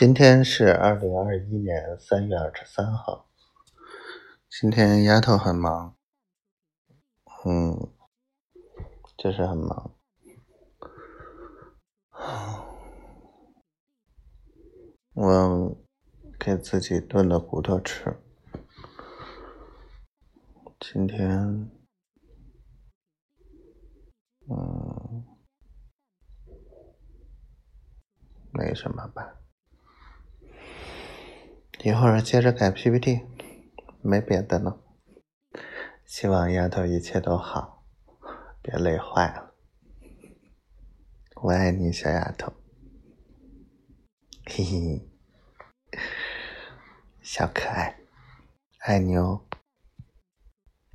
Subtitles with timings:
[0.00, 3.28] 今天是二零二一年三月二十三号。
[4.48, 5.94] 今天丫头很忙，
[7.44, 7.92] 嗯，
[9.18, 9.94] 就是很忙。
[15.12, 15.76] 我
[16.38, 18.16] 给自己炖了骨头吃。
[20.80, 21.70] 今天，
[24.48, 25.26] 嗯，
[28.54, 29.36] 没什么吧。
[31.82, 33.22] 一会儿接着改 PPT，
[34.02, 34.82] 没别的了。
[36.04, 37.86] 希望丫头一切都好，
[38.60, 39.54] 别累坏了。
[41.36, 42.52] 我爱你，小丫头。
[44.44, 45.08] 嘿嘿，
[47.22, 47.96] 小可爱，
[48.80, 49.46] 爱你哦。